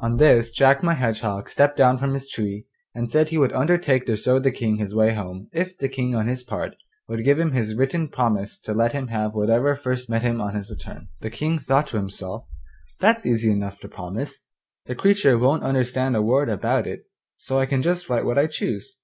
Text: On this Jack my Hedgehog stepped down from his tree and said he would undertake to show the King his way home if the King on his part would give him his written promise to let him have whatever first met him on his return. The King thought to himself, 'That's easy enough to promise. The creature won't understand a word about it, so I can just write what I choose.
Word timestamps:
On 0.00 0.16
this 0.16 0.50
Jack 0.50 0.82
my 0.82 0.94
Hedgehog 0.94 1.48
stepped 1.48 1.76
down 1.76 1.96
from 1.96 2.14
his 2.14 2.26
tree 2.28 2.66
and 2.96 3.08
said 3.08 3.28
he 3.28 3.38
would 3.38 3.52
undertake 3.52 4.06
to 4.06 4.16
show 4.16 4.40
the 4.40 4.50
King 4.50 4.78
his 4.78 4.92
way 4.92 5.14
home 5.14 5.48
if 5.52 5.78
the 5.78 5.88
King 5.88 6.16
on 6.16 6.26
his 6.26 6.42
part 6.42 6.74
would 7.06 7.22
give 7.22 7.38
him 7.38 7.52
his 7.52 7.76
written 7.76 8.08
promise 8.08 8.58
to 8.58 8.74
let 8.74 8.90
him 8.92 9.06
have 9.06 9.34
whatever 9.36 9.76
first 9.76 10.08
met 10.08 10.22
him 10.22 10.40
on 10.40 10.56
his 10.56 10.68
return. 10.68 11.06
The 11.20 11.30
King 11.30 11.60
thought 11.60 11.86
to 11.86 11.96
himself, 11.96 12.44
'That's 12.98 13.24
easy 13.24 13.52
enough 13.52 13.78
to 13.82 13.88
promise. 13.88 14.40
The 14.86 14.96
creature 14.96 15.38
won't 15.38 15.62
understand 15.62 16.16
a 16.16 16.22
word 16.22 16.48
about 16.48 16.88
it, 16.88 17.04
so 17.36 17.60
I 17.60 17.66
can 17.66 17.82
just 17.82 18.08
write 18.08 18.24
what 18.24 18.38
I 18.38 18.48
choose. 18.48 18.96